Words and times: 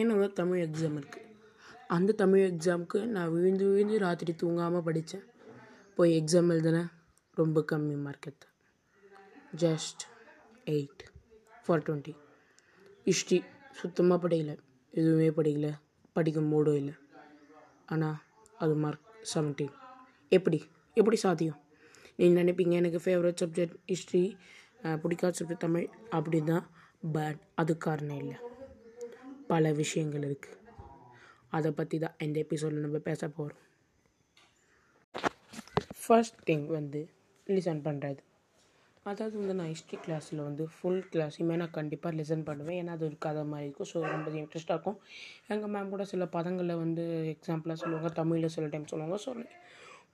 என்னோட 0.00 0.24
தமிழ் 0.40 0.60
எக்ஸாம் 0.66 0.96
இருக்குது 1.00 1.24
அந்த 1.96 2.14
தமிழ் 2.20 2.42
எக்ஸாமுக்கு 2.50 2.98
நான் 3.14 3.32
விழுந்து 3.34 3.64
விழுந்து 3.68 3.96
ராத்திரி 4.04 4.32
தூங்காமல் 4.42 4.84
படித்தேன் 4.88 5.26
போய் 5.96 6.12
எக்ஸாம் 6.20 6.50
எழுதினேன். 6.54 6.90
ரொம்ப 7.40 7.58
கம்மி 7.70 7.96
மார்க் 8.04 8.26
எடுத்தேன். 8.28 8.54
Just 9.62 10.02
eight 10.74 11.02
for 11.64 11.84
twenty 11.86 12.14
history 13.08 13.38
சுத்தமாக 13.80 14.18
படிக்கல. 14.24 14.52
எதுவுமே 14.98 15.28
படிக்கல. 15.38 15.70
படிக்க 16.16 16.40
மூடும் 16.52 16.78
இல்லை. 16.80 16.94
ஆனால் 17.94 18.18
அது 18.64 18.74
மார்க் 18.84 19.06
செவன்டீன் 19.32 19.74
எப்படி? 20.36 20.58
எப்படி 21.00 21.18
சாத்தியம்? 21.24 21.58
நீங்கள் 22.18 22.38
நினைப்பீங்க 22.42 22.74
எனக்கு 22.82 23.00
ஃபேவரட் 23.04 23.40
சப்ஜெக்ட் 23.42 23.78
ஹிஸ்ட்ரி 23.92 24.24
பிடிக்காத 25.02 25.32
சப்ஜெக்ட் 25.38 25.64
தமிழ். 25.66 25.88
அப்படி 26.18 26.40
தான் 26.52 26.66
பட் 27.16 27.40
அது 27.62 27.72
காரணம் 27.86 28.20
இல்லை. 28.24 28.36
பல 29.52 29.72
விஷயங்கள் 29.82 30.26
இருக்குது 30.28 30.54
அதை 31.56 31.70
பற்றி 31.78 31.96
தான் 32.04 32.16
இந்த 32.26 32.38
எபிசோடில் 32.44 32.86
நம்ம 32.86 33.00
பேச 33.10 33.28
போகிறோம் 33.38 33.62
ஃபர்ஸ்ட் 36.02 36.40
திங் 36.48 36.66
வந்து 36.78 37.02
லிசன் 37.46 37.84
பண்ணுறது 37.86 38.22
அதாவது 39.10 39.34
வந்து 39.40 39.54
நான் 39.58 39.70
ஹிஸ்ட்ரி 39.72 39.96
கிளாஸில் 40.04 40.40
வந்து 40.46 40.64
ஃபுல் 40.74 41.02
கிளாஸுமே 41.12 41.56
நான் 41.60 41.74
கண்டிப்பாக 41.76 42.16
லிசன் 42.18 42.42
பண்ணுவேன். 42.48 42.78
ஏன்னா 42.80 42.94
அது 42.96 43.04
ஒரு 43.08 43.16
கதை 43.26 43.42
மாதிரி 43.50 43.66
இருக்கும். 43.66 43.88
ஸோ 43.90 43.98
ரொம்ப 44.14 44.30
இன்ட்ரெஸ்ட்டாக 44.40 44.76
இருக்கும். 44.76 44.98
எங்கள் 45.54 45.70
மேம் 45.74 45.92
கூட 45.94 46.04
சில 46.12 46.26
பதங்களில் 46.36 46.80
வந்து 46.84 47.04
எக்ஸாம்பிளாக 47.34 47.78
சொல்லுவாங்க. 47.82 48.10
தமிழில் 48.20 48.54
சில 48.56 48.66
டைம் 48.72 48.90
சொல்லுவாங்க. 48.92 49.18
ஸோ 49.24 49.32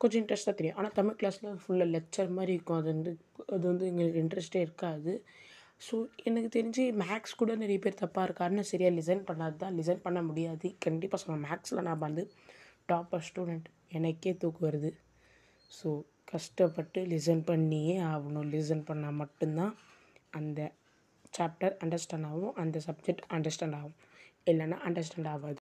கொஞ்சம் 0.02 0.20
இன்ட்ரெஸ்ட்டாக 0.22 0.56
தெரியும். 0.58 0.78
ஆனால் 0.80 0.94
தமிழ் 0.98 1.18
கிளாஸில் 1.20 1.48
ஃபுல்லாக 1.62 1.88
லெக்சர் 1.96 2.30
மாதிரி 2.38 2.52
இருக்கும். 2.56 2.80
அது 2.80 2.88
வந்து 2.94 3.12
அது 3.54 3.64
வந்து 3.72 3.86
எங்களுக்கு 3.92 4.22
இன்ட்ரெஸ்ட்டே 4.24 4.62
இருக்காது. 4.66 5.14
ஸோ 5.84 5.96
எனக்கு 6.28 6.48
தெரிஞ்சு 6.56 6.82
மேக்ஸ் 7.02 7.38
கூட 7.40 7.52
நிறைய 7.62 7.78
பேர் 7.84 8.00
தப்பாக 8.00 8.26
இருக்காருன்னு 8.28 8.64
சரியாக 8.70 8.96
லிசன் 8.98 9.22
பண்ணாது 9.30 9.56
தான். 9.62 9.76
லிசன் 9.78 10.04
பண்ண 10.06 10.18
முடியாது. 10.28 10.66
கண்டிப்பாக 10.86 11.20
சொல்லுவேன் 11.22 11.44
மேக்ஸில் 11.48 11.86
நான் 11.88 12.04
வந்து 12.06 12.22
டாப்பர் 12.90 13.24
ஸ்டூடெண்ட் 13.28 13.68
எனக்கே 13.98 14.32
தூக்கு 14.42 14.62
வருது. 14.68 14.90
ஸோ 15.78 15.88
கஷ்டப்பட்டு 16.32 17.00
லிசன் 17.12 17.42
பண்ணியே 17.50 17.96
ஆகணும். 18.12 18.46
லிசன் 18.54 18.84
பண்ணால் 18.90 19.18
மட்டும்தான் 19.22 19.72
அந்த 20.40 20.60
சாப்டர் 21.36 21.74
அண்டர்ஸ்டாண்ட் 21.84 22.28
ஆகும். 22.32 22.54
அந்த 22.62 22.76
சப்ஜெக்ட் 22.88 23.24
அண்டர்ஸ்டாண்ட் 23.36 23.78
ஆகும். 23.80 23.96
இல்லைன்னா 24.50 24.78
அண்டர்ஸ்டாண்ட் 24.88 25.30
ஆகாது. 25.34 25.58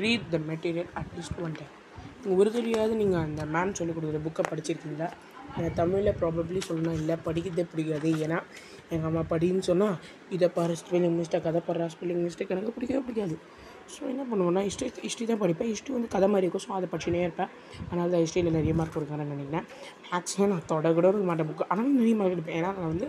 Read 0.00 0.28
the 0.34 0.38
material 0.50 0.90
at least 1.00 1.40
one 1.46 1.56
time 1.60 1.74
ஒரு 2.34 2.50
தெரியாது 2.56 2.92
நீங்கள் 3.00 3.24
அந்த 3.28 3.42
மேம் 3.54 3.74
சொல்லிக் 3.78 3.96
கொடுக்குற 3.96 4.20
புக்கை 4.26 4.44
படிச்சிருக்கீங்களா? 4.50 5.08
தமிழில் 5.80 6.18
ப்ராபப்ளி 6.20 6.60
சொல்லணும். 6.68 6.98
இல்லை 7.00 7.16
படிக்கிறதே 7.26 7.64
பிடிக்காது. 7.72 8.10
ஏன்னா 8.24 8.38
எங்கள் 8.96 9.10
அம்மா 9.10 9.22
படின்னு 9.32 9.64
சொன்னால் 9.68 9.96
இதை 10.36 10.48
பாரு 10.56 10.74
ஸ்பெல்லிங் 10.80 11.16
மிஸ்டேக் 11.20 11.48
அதை 11.50 11.60
பாரு 11.68 11.88
ஸ்பெல்லிங் 11.94 12.22
மிஸ்டேக் 12.26 12.52
எனக்கு 12.56 12.74
பிடிக்கவே 12.76 13.02
பிடிக்காது. 13.06 13.36
ஸோ 13.94 14.00
என்ன 14.12 14.22
பண்ணுவேன்னா 14.30 14.60
ஹிஸ்ட்ரி 14.66 14.86
ஹிஸ்ட்ரி 15.06 15.24
தான் 15.30 15.40
படிப்பேன். 15.42 15.70
ஹிஸ்ட்ரி 15.72 15.92
வந்து 15.96 16.10
கதை 16.14 16.28
மாதிரி 16.32 16.46
இருக்கும். 16.46 16.64
ஸோ 16.66 16.72
அதை 16.78 16.86
படிச்சுனே 16.92 17.22
இருப்பேன். 17.26 17.50
அதனால 17.88 18.06
தான் 18.14 18.22
ஹிஸ்ட்ரியில் 18.24 18.54
நிறைய 18.58 18.74
மார்க் 18.80 18.94
கொடுக்குறேன்னு 18.96 19.32
நினைக்கிறேன். 19.34 19.66
மேக்ஸில் 20.10 20.50
நான் 20.52 20.64
தொட 20.72 20.92
கூட 20.98 21.06
இருக்க 21.12 21.26
மாட்டேன். 21.30 21.48
புக்கு 21.50 21.66
ஆனால் 21.74 21.90
நிறைய 22.00 22.14
மார்க் 22.20 22.36
எடுப்பேன். 22.36 22.58
ஏன்னா 22.60 22.70
நான் 22.78 22.92
வந்து 22.94 23.08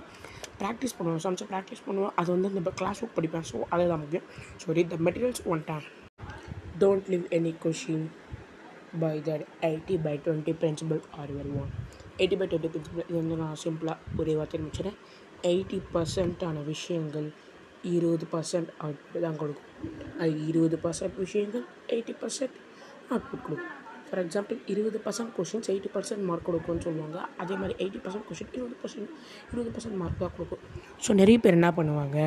ப்ராக்டிஸ் 0.61 0.95
பண்ணுவேன். 0.97 1.23
சமைச்சு 1.25 1.47
ப்ராக்டிஸ் 1.53 1.85
பண்ணுவேன். 1.87 2.13
அது 2.21 2.29
வந்து 2.35 2.49
இந்த 2.53 2.73
கிளாஸ் 2.81 3.01
புக் 3.03 3.15
படிப்பேன். 3.19 3.47
ஸோ 3.51 3.59
அதுதான் 3.75 4.01
முக்கியம். 4.03 4.27
So 4.63 4.75
read 4.79 4.93
the 4.95 4.99
materials 5.07 5.43
one 5.53 5.63
time 5.71 5.85
don't 6.83 7.09
leave 7.13 7.25
any 7.39 7.53
question 7.65 8.05
by 9.03 9.15
that 9.27 9.43
eighty 9.67 9.95
by 10.05 10.15
twenty 10.25 10.53
principle 10.61 11.01
are 11.21 11.31
well 11.37 11.53
one 11.61 11.71
eighty 12.21 12.37
by 12.39 12.45
twenty 12.51 12.71
principle 12.73 13.05
இது 13.09 13.17
வந்து 13.21 13.37
நான் 13.43 13.57
சிம்பிளாக 13.63 14.19
ஒரே 14.21 14.33
வார்த்தை 14.39 14.59
முடிச்சிடறேன். 14.63 14.99
எயிட்டி 15.51 15.79
பர்சன்டான 15.93 16.57
விஷயங்கள் 16.73 17.27
இருபது 17.95 18.25
பர்சன்ட் 18.33 18.69
அவுட்புட் 18.83 19.25
தான் 19.25 19.39
கொடுக்கும். 19.41 19.71
அது 20.21 20.33
இருபது 20.49 20.77
பர்சன்ட் 20.85 21.17
விஷயங்கள் 21.23 21.65
எயிட்டி 21.95 22.13
பர்சன்ட் 22.21 22.55
அவுட்புட் 23.11 23.43
கொடுக்கும். 23.47 23.73
ஃபார் 24.07 24.21
எக்ஸாம்பிள் 24.23 24.57
இருபது 24.71 24.97
percent 25.05 25.31
questions 25.37 25.67
eighty 25.71 25.89
percent 25.95 26.23
mark 26.29 26.47
கொடுக்கும்னு 26.47 26.83
சொல்லுவாங்க. 26.87 27.17
அதே 27.41 27.55
மாதிரி 27.61 27.73
எயிட்டி 27.83 27.99
பர்சன்ட் 28.05 28.25
கொஷின் 28.29 28.51
இருபது 28.57 28.75
பர்சன்ட் 28.81 29.11
இருபது 29.51 29.71
பர்சன்ட் 29.75 29.97
மார்க் 30.01 30.19
தான் 30.23 30.33
கொடுக்கும். 30.37 30.61
ஸோ 31.05 31.13
நிறைய 31.21 31.37
பேர் 31.43 31.57
என்ன 31.59 31.69
பண்ணுவாங்க? 31.79 32.17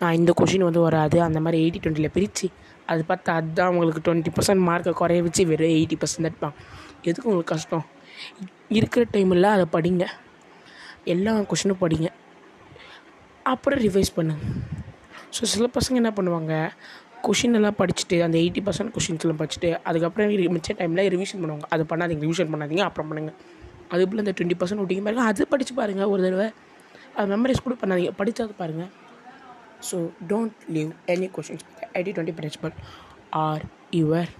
நான் 0.00 0.16
இந்த 0.20 0.34
கொஷின் 0.40 0.66
வந்து 0.68 0.82
வராது 0.86 1.20
அந்த 1.28 1.40
மாதிரி 1.46 1.60
எயிட்டி 1.64 1.82
டுவெண்ட்டியில் 1.84 2.14
பிரித்து 2.16 2.48
அது 2.92 3.02
பார்த்து 3.10 3.30
அதுதான் 3.38 3.70
உங்களுக்கு 3.74 4.02
டுவெண்ட்டி 4.08 4.32
பர்சன்ட் 4.38 4.64
மார்க்கை 4.70 4.94
குறைய 5.02 5.22
வச்சு 5.28 5.44
வெறும் 5.52 5.74
எயிட்டி 5.78 5.98
பர்சன்ட் 6.02 6.28
எடுப்பாங்க 6.30 6.58
எதுக்கு 7.08 7.30
உங்களுக்கு 7.30 7.52
கஷ்டம்? 7.54 7.86
இருக்கிற 8.78 9.04
டைமில் 9.14 9.54
அதை 9.56 9.66
படிங்க. 9.78 10.04
எல்லா 11.14 11.32
கொஷினும் 11.52 11.82
படிங்க. 11.84 12.10
அப்புறம் 13.52 13.80
ரிவைஸ் 13.86 14.10
பண்ணு. 14.18 14.34
ஸோ 15.36 15.42
சில 15.52 15.66
பசங்க 15.76 15.96
என்ன 16.02 16.10
பண்ணுவாங்க 16.18 16.52
கொஷின் 17.26 17.56
எல்லாம் 17.58 17.76
படிச்சுட்டு 17.80 18.16
அந்த 18.26 18.36
எயிட்டி 18.42 18.60
பர்சன்ட் 18.66 18.92
கொஷின்ஸ்லாம் 18.94 19.40
படிச்சுட்டு 19.40 19.70
அதுக்கப்புறம் 19.88 20.32
மிச்ச 20.56 20.76
டைமில் 20.80 21.10
ரிவிஷன் 21.14 21.40
பண்ணுவாங்க. 21.42 21.66
அது 21.74 21.82
பண்ணாதீங்க 21.92 22.24
ரிவிஷன் 22.28 22.50
பண்ணாதீங்க 22.52 22.84
அப்புறம் 22.88 23.08
பண்ணுங்கள் 23.10 23.36
அது 23.92 24.02
போல் 24.08 24.22
இந்த 24.24 24.34
டுவெண்ட்டி 24.36 24.58
பர்சன்ட் 24.60 24.82
விட்டிங்க 24.82 25.04
பாருங்கள் 25.06 25.30
அது 25.32 25.46
படித்து 25.52 25.74
பாருங்கள் 25.80 26.10
ஒரு 26.12 26.22
தடவை. 26.26 26.48
அது 27.16 27.26
மெமரிஸ் 27.34 27.64
கூட 27.66 27.74
பண்ணாதீங்க. 27.82 28.12
படித்தது 28.20 28.54
பாருங்கள் 28.62 28.90
so 29.88 29.96
don't 30.30 30.64
leave 30.76 30.90
any 31.14 31.28
questions 31.36 31.64
eighty 32.00 32.12
twenty 32.16 32.36
principle 32.38 32.74
are 33.44 33.64
your 34.00 34.32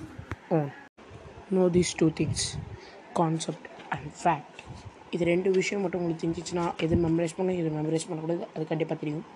own 0.59 0.70
know 1.59 1.66
these 1.76 1.93
two 2.03 2.09
things 2.20 2.47
concept 3.20 3.69
and 3.97 4.10
fact 4.22 4.53
இது 5.14 5.25
ரெண்டு 5.32 5.48
விஷயம் 5.58 5.82
மட்டும் 5.84 6.00
உங்களுக்கு 6.00 6.22
தெரிஞ்சிச்சுன்னா 6.25 6.64
எது 6.84 6.94
மெமரைஸ் 7.04 7.36
பண்ணணும் 7.38 7.60
எது 7.62 7.70
மெமரைஸ் 7.76 8.06
பண்ணக்கூடாது 8.08 8.44
அது 8.54 8.64
கண்டிப்பாக 8.70 8.98
தெரியும். 9.02 9.26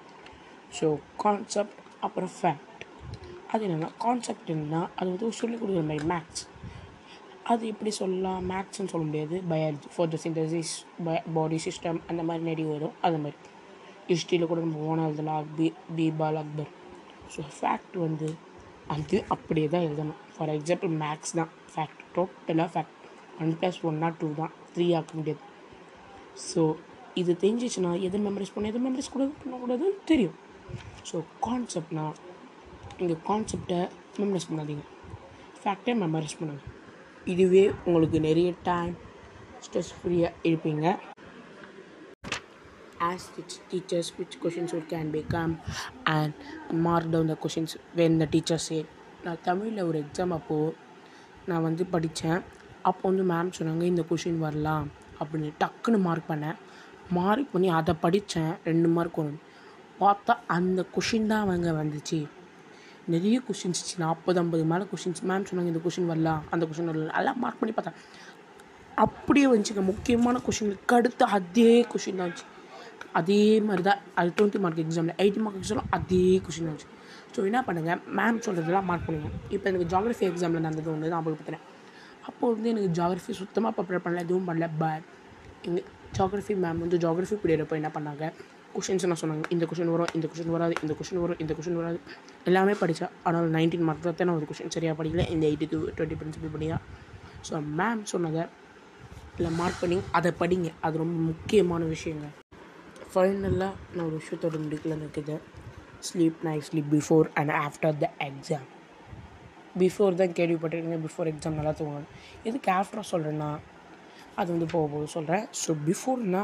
ஸோ 0.78 0.86
கான்செப்ட் 1.22 1.78
அப்புறம் 2.06 2.32
ஃபேக்ட் 2.38 2.84
அது 3.52 3.62
என்னென்னா 3.66 3.90
கான்செப்ட் 4.04 4.50
என்னன்னா 4.54 4.80
அது 4.98 5.08
வந்து 5.12 5.38
சொல்லிக் 5.40 5.60
கொடுக்குற 5.62 5.84
மாதிரி 5.90 6.08
மேக்ஸ் 6.12 6.44
அது 7.52 7.62
எப்படி 7.72 7.90
சொல்லலாம்? 7.98 8.40
மேக்ஸ்னு 8.52 8.90
சொல்ல 8.92 9.04
முடியாது. 9.10 9.36
Biology 9.50 9.88
for 9.92 10.10
the 10.14 10.16
synthesis 10.24 10.72
body 11.36 11.58
system 11.66 12.00
அந்த 12.10 12.22
மாதிரி 12.28 12.42
நிறைய 12.48 12.66
வரும். 12.72 12.96
அது 13.06 13.18
மாதிரி. 13.22 13.38
ஹிஸ்ட்ரியில் 14.10 14.50
கூட 14.50 14.60
நம்ம 14.64 14.82
ஓனாக 14.90 15.38
பி 15.58 15.66
பீபால் 15.96 16.38
அக்பர். 16.42 16.70
ஸோ 17.34 17.42
ஃபேக்ட் 17.58 17.96
வந்து 18.06 18.28
அது 18.94 19.16
அப்படியே 19.34 19.68
தான் 19.74 19.86
எழுதணும். 19.88 20.20
ஃபார் 20.34 20.52
எக்ஸாம்பிள் 20.56 20.92
மேக்ஸ் 21.04 21.34
தான். 21.40 21.50
ஃபேக்ட் 21.72 22.02
டோட்டலாக 22.16 22.68
ஃபேக்ட் 22.74 22.94
ஒன் 23.42 23.54
ப்ளஸ் 23.60 23.80
ஒன்னா 23.90 24.10
டூ 24.20 24.28
தான். 24.42 24.52
த்ரீ 24.74 24.86
ஆக்க 24.98 25.12
முடியாது. 25.18 25.42
ஸோ 26.46 26.62
இது 27.22 27.32
தெரிஞ்சிச்சுன்னா 27.42 27.92
எது 28.08 28.18
மெமரைஸ் 28.26 28.54
பண்ண 28.54 28.70
எது 28.72 28.80
மெமரைஸ் 28.86 29.14
கூட 29.16 29.24
பண்ணக்கூடாதுன்னு 29.42 30.00
தெரியும். 30.10 30.36
ஸோ 31.10 31.16
கான்செப்ட்னா 31.46 32.06
நீங்கள் 33.00 33.20
கான்செப்டை 33.28 33.80
மெமரைஸ் 34.20 34.48
பண்ணாதீங்க. 34.50 34.84
ஃபேக்டை 35.62 35.94
மெமரைஸ் 36.02 36.38
பண்ணுங்கள் 36.40 36.74
இதுவே 37.34 37.62
உங்களுக்கு 37.86 38.18
நிறைய 38.28 38.50
டைம் 38.70 38.94
ஸ்ட்ரெஸ் 39.64 39.94
ஃப்ரீயாக 40.00 40.40
இருப்பீங்க 40.48 40.86
as 43.08 43.26
its 43.40 43.54
teachers 43.70 44.06
which 44.18 44.34
questions 44.42 44.70
would 44.74 44.86
can 44.92 45.08
become 45.16 45.52
and 46.14 46.32
mark 46.86 47.04
down 47.12 47.26
the 47.32 47.36
questions 47.42 47.72
when 47.98 48.12
the 48.22 48.28
teacher 48.34 48.58
said 48.68 48.86
நான் 49.24 49.42
தமிழில் 49.48 49.86
ஒரு 49.88 49.98
எக்ஸாம் 50.04 50.32
அப்போது 50.36 50.74
நான் 51.50 51.64
வந்து 51.66 51.84
படித்தேன் 51.94 52.40
அப்போ 52.88 53.02
வந்து 53.10 53.24
மேம் 53.30 53.54
சொன்னாங்க 53.58 53.84
இந்த 53.92 54.02
கொஷின் 54.10 54.40
வரலாம். 54.46 54.88
அப்படின்னு 55.20 55.50
டக்குன்னு 55.62 55.98
மார்க் 56.06 56.30
பண்ணேன். 56.30 56.56
மார்க் 57.18 57.52
பண்ணி 57.52 57.68
அதை 57.78 57.92
படித்தேன் 58.04 58.52
ரெண்டு 58.70 58.88
மார்க் 58.96 59.20
வரும். 59.20 59.38
பார்த்தா 60.02 60.32
அந்த 60.56 60.80
கொஷின் 60.96 61.30
தான் 61.30 61.44
அவங்க 61.46 61.70
வந்துச்சு. 61.82 62.18
நிறைய 63.12 63.36
கொஷின்ஸ் 63.48 63.82
நாற்பது 64.02 64.38
ஐம்பது 64.42 64.64
மேலே 64.72 64.84
கொஷின்ஸ் 64.90 65.22
மேம் 65.28 65.46
சொன்னாங்க 65.48 65.70
இந்த 65.72 65.80
கொஷின் 65.86 66.10
வரலாம் 66.12 66.42
அந்த 66.54 66.64
கொஷின் 66.70 66.90
வரலாம் 66.90 67.16
எல்லாம் 67.20 67.38
மார்க் 67.44 67.60
பண்ணி 67.60 67.74
பார்த்தேன். 67.78 67.98
அப்படியே 69.04 69.46
வந்துச்சுங்க 69.50 69.82
முக்கியமான 69.90 70.36
கொஷினுக்கு 70.46 70.96
அடுத்து 70.98 71.24
அதே 71.38 71.72
கொஷின் 71.92 72.18
தான் 72.20 72.26
வந்துச்சு. 72.26 72.46
அதே 73.18 73.42
மாதிரி 73.66 73.82
தான். 73.88 74.00
அது 74.18 74.34
டுவெண்ட்டி 74.38 74.60
மார்க் 74.64 74.82
எக்ஸாமில் 74.84 75.16
எயிட்டி 75.22 75.40
மார்க் 75.44 75.58
எக்ஸாமில் 75.60 75.90
அதே 75.98 76.22
கொஷின் 76.46 76.68
வந்துச்சு. 76.68 76.88
ஸோ 77.34 77.38
என்ன 77.48 77.60
பண்ணுங்கள் 77.68 78.00
மேம் 78.18 78.44
சொல்கிறதெல்லாம் 78.46 78.88
மார்க் 78.90 79.06
பண்ணுங்க. 79.08 79.30
இப்போ 79.54 79.66
எனக்கு 79.70 79.88
ஜாகிரஃபி 79.94 80.26
எக்ஸாமில் 80.30 80.64
நடந்தது 80.66 80.90
ஒன்று 80.94 81.12
தான் 81.14 81.26
பார்த்தேன் 81.26 81.64
அப்போது 82.28 82.52
வந்து 82.56 82.70
எனக்கு 82.74 82.90
ஜாகிரஃபி 82.98 83.34
சுத்தமாக 83.40 83.72
ப்ரிப்பேர் 83.76 84.04
பண்ணல 84.04 84.24
எதுவும் 84.26 84.48
பண்ணல. 84.50 84.68
பட் 84.82 85.06
எங்கள் 85.68 85.86
ஜாகிரஃபி 86.18 86.54
மேம் 86.64 86.80
வந்து 86.84 86.98
ஜாகிரஃபி 87.04 87.36
பீரியட் 87.42 87.74
என்ன 87.80 87.90
பண்ணாங்க? 87.96 88.24
கொஷின்ஸ் 88.76 89.06
நான் 89.10 89.20
சொன்னாங்க. 89.22 89.44
இந்த 89.54 89.64
கொஷின் 89.68 89.92
வரும் 89.94 90.10
இந்த 90.16 90.26
கொஷின் 90.30 90.52
வராது 90.54 90.74
இந்த 90.84 90.94
கொஷின் 90.98 91.20
வரும் 91.22 91.38
இந்த 91.42 91.52
கொஷின் 91.58 91.78
வராது. 91.80 91.98
எல்லாமே 92.48 92.74
படித்தேன் 92.82 93.12
ஆனால் 93.28 93.48
நைன்டீன் 93.56 93.86
மார்க் 93.88 94.06
தான் 94.08 94.28
நான் 94.28 94.38
ஒரு 94.40 94.48
கொஷின் 94.50 94.74
சரியாக 94.76 94.96
படிக்கல. 94.98 95.24
இந்த 95.34 95.44
எயிட்டி 95.50 95.68
டூ 95.72 95.78
டுவெண்ட்டி 95.96 96.18
பிரின்சிபல் 96.20 96.54
படியா? 96.56 96.76
ஸோ 97.48 97.62
மேம் 97.80 98.02
சொன்னதை 98.12 98.44
இல்லை 99.38 99.50
மார்க் 99.60 99.80
பண்ணி 99.82 99.98
அதை 100.18 100.32
படிங்க. 100.42 100.70
அது 100.86 101.02
ரொம்ப 101.04 101.18
முக்கியமான 101.30 101.84
விஷயங்க. 101.94 102.28
ஃபைனலாக 103.12 103.72
நான் 103.94 104.06
ஒரு 104.08 104.16
விஷயத்தோட 104.20 104.56
முடிக்கலன்னு 104.64 105.06
இருக்குது 105.06 105.36
sleep 106.08 106.40
night 106.48 106.66
sleep 106.70 106.90
before 106.96 107.28
and 107.40 107.54
after 107.66 107.96
the 108.02 108.08
exam 108.28 108.66
before 109.78 110.20
தான் 110.20 110.34
கேள்விப்பட்டிருக்கீங்க 110.34 111.00
பிஃபோர் 111.04 111.30
எக்ஸாம் 111.32 111.58
நல்லா 111.60 111.74
தூங்கணும் 111.78 112.10
எதுக்கு 112.44 112.70
ஆஃப்டர் 112.74 113.10
சொல்கிறேன்னா 113.10 113.50
அது 114.36 114.48
வந்து 114.52 114.68
போக 114.72 114.86
போக 114.86 115.06
சொல்கிறேன் 115.08 115.44
ஸோ 115.60 115.70
பிஃபோர்னா 115.86 116.42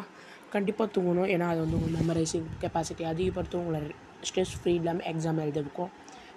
கண்டிப்பாக 0.51 0.89
தூங்கணும் 0.95 1.29
ஏன்னா 1.29 1.47
அது 1.49 1.61
வந்து 1.61 1.77
உங்கள் 1.77 1.95
மெமரைசிங் 1.99 2.49
கெப்பாசிட்டி 2.61 3.05
அதிகப்படுத்தும் 3.05 3.63
உங்களை 3.63 3.81
ஸ்ட்ரெஸ் 4.23 4.55
ஃப்ரீ 4.59 4.73
இல்லாமல் 4.75 5.07
எக்ஸாம் 5.07 5.41
எழுத 5.41 5.61
வைக்கும் 5.61 5.93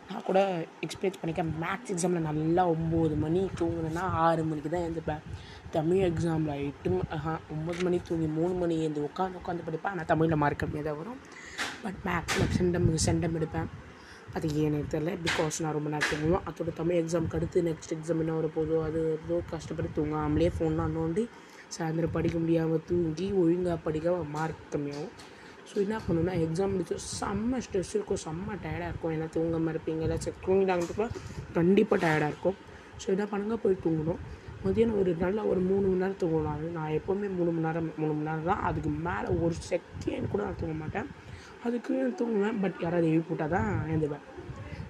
நான் 0.10 0.24
கூட 0.24 0.40
எக்ஸ்பீரியன்ஸ் 0.82 1.20
பண்ணிக்கேன் 1.22 1.50
மேக்ஸ் 1.58 1.92
எக்ஸாமில் 1.94 2.28
நல்லா 2.28 2.64
ஒம்பது 2.68 3.16
மணி 3.16 3.42
தூங்குனேன்னா 3.60 4.04
ஆறு 4.20 4.44
மணிக்கு 4.44 4.70
தான் 4.70 4.86
எழுந்துப்பேன் 4.86 5.24
தமிழ் 5.72 6.06
எக்ஸாமில் 6.08 6.62
எட்டு 6.68 6.92
ஒம்பது 7.56 7.80
மணி 7.84 7.98
தூங்கி 8.02 8.28
மூணு 8.38 8.54
மணி 8.54 8.76
எழுந்து 8.80 9.02
உட்காந்து 9.08 9.40
உட்காந்து 9.42 9.66
படிப்பேன் 9.66 9.94
ஆனால் 9.94 10.06
தமிழில் 10.06 10.42
மார்க் 10.44 10.62
கம்மியாக 10.64 10.88
தான் 10.88 11.00
வரும் 11.00 11.20
பட் 11.84 12.00
மேக்ஸில் 12.06 12.54
சென்டம் 12.58 12.88
சென்டம் 13.08 13.36
எடுப்பேன் 13.36 13.70
அது 14.38 14.48
ஏன்னு 14.64 14.80
தெரில 14.94 15.14
பிகாஸ் 15.28 15.62
நான் 15.66 15.76
ரொம்ப 15.78 15.90
நேரம் 15.94 16.10
தூங்குவோம் 16.12 16.46
அதோட 16.50 16.74
தமிழ் 16.80 17.00
எக்ஸாமுக்கு 17.02 17.40
அடுத்து 17.40 17.68
நெக்ஸ்ட் 17.70 17.96
எக்ஸாம் 17.98 18.22
என்ன 18.24 18.36
வர 18.40 18.50
போதோ 18.58 18.78
அது 18.88 19.02
ஏதோ 19.18 19.38
கஷ்டப்பட்டு 19.54 19.92
தூங்காமலே 20.00 20.50
ஃபோன்லாம் 20.58 20.96
நோண்டி 21.00 21.26
சாயந்தரம் 21.76 22.14
படிக்க 22.18 22.38
முடியாமல் 22.44 22.86
தூங்கி 22.90 23.26
ஒழுங்காக 23.42 23.78
படிக்க 23.86 24.14
மார்க் 24.36 24.62
கம்மியாகும். 24.74 25.14
ஸோ 25.70 25.76
என்ன 25.86 25.96
பண்ணணும்னா 26.04 26.34
எக்ஸாம் 26.44 26.72
முடிச்சு 26.74 26.98
செம்ம 27.20 27.60
ஸ்ட்ரெஸ் 27.66 27.94
இருக்கும். 27.98 28.20
செம்ம 28.26 28.56
டயர்டாக 28.66 28.92
இருக்கும். 28.92 29.14
ஏன்னா 29.16 29.28
தூங்காமல் 29.36 29.72
இருப்பீங்க. 29.74 30.04
ஏதாச்சும் 30.08 30.38
தூங்கிட்டாங்கன்றப்ப 30.46 31.08
கண்டிப்பாக 31.58 32.00
டயர்டாக 32.04 32.32
இருக்கும். 32.34 32.58
ஸோ 33.02 33.08
என்ன 33.16 33.26
பண்ணுங்கள் 33.34 33.62
போய் 33.64 33.82
தூங்கணும். 33.86 34.22
மதியானம் 34.66 35.00
ஒரு 35.02 35.12
நல்ல 35.24 35.40
ஒரு 35.52 35.62
மூணு 35.70 35.84
மணி 35.90 36.02
நேரம் 36.04 36.22
தூங்கணும். 36.22 36.54
அது 36.56 36.70
நான் 36.78 36.94
எப்போவுமே 37.00 37.28
மூணு 37.40 37.50
மணி 37.56 37.68
நேரம் 37.68 37.90
மூணு 38.00 38.12
மணி 38.14 38.30
நேரம் 38.30 38.50
தான். 38.52 38.64
அதுக்கு 38.70 38.92
மேலே 39.08 39.28
ஒரு 39.46 39.56
செகண்ட் 39.72 40.32
கூட 40.34 40.42
நான் 40.48 40.60
தூங்க 40.62 40.78
மாட்டேன். 40.84 41.10
அதுக்கு 41.68 41.94
தூங்குவேன். 42.20 42.60
பட் 42.64 42.78
யாராவது 42.86 43.08
எழுப்பி 43.14 43.30
போட்டால் 43.30 43.54
தான் 43.56 43.72
எழுந்துவேன் 43.92 44.26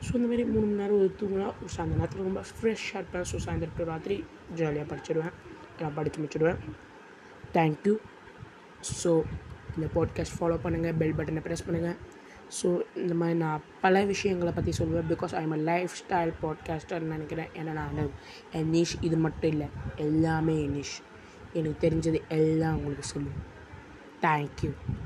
ஸோ 0.06 0.12
இந்த 0.18 0.28
மாதிரி 0.32 0.44
மூணு 0.54 0.66
மணி 0.66 0.80
நேரம் 0.82 1.00
ஒரு 1.02 1.12
தூங்கினா 1.20 1.48
அந்த 1.84 1.94
நேரத்தில் 2.00 2.28
ரொம்ப 2.28 2.42
ஃப்ரெஷ்ஷாக 2.50 3.00
இருப்பேன். 3.02 3.26
ஸோ 3.30 3.38
சாயந்தரம் 3.46 3.78
டூ 3.78 3.86
ராத்திரி 3.92 4.18
ஜாலியாக 4.60 4.88
படிச்சிடுவேன். 4.92 5.34
நான் 5.82 5.96
படித்து 5.98 6.22
முடிச்சிடுவேன். 6.22 6.60
தேங்க்யூ 7.56 7.96
ஸோ 9.02 9.12
இந்த 9.76 9.88
பாட்காஸ்ட் 9.96 10.36
ஃபாலோ 10.38 10.58
பண்ணுங்கள் 10.66 10.96
பெல் 11.00 11.18
பட்டனை 11.18 11.42
ப்ரெஸ் 11.48 11.66
பண்ணுங்கள் 11.68 11.98
ஸோ 12.58 12.68
இந்த 13.04 13.14
மாதிரி 13.20 13.38
நான் 13.44 13.64
பல 13.84 14.04
விஷயங்களை 14.12 14.52
பற்றி 14.58 14.72
சொல்லுவேன் 14.80 15.10
because 15.14 15.34
I 15.40 15.42
am 15.48 15.56
life 15.70 15.96
style 16.02 16.32
பாட்காஸ்டர்னு 16.44 17.14
நினைக்கிறேன். 17.16 17.50
ஏன்னா 17.60 17.72
நான் 17.80 17.98
என் 18.60 18.72
நிஷ் 18.76 18.96
இது 19.08 19.18
மட்டும் 19.26 19.52
இல்லை. 19.56 19.68
எல்லாமே 20.08 20.56
என் 20.66 20.76
நிஷ் 20.80 20.96
எனக்கு 21.58 21.82
தெரிஞ்சது 21.86 22.22
எல்லாம் 22.38 22.78
உங்களுக்கு 22.80 23.08
சொல்லுவேன். 23.14 23.44
தேங்க்யூ 24.26 24.72